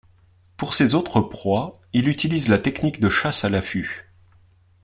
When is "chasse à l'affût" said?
3.09-4.09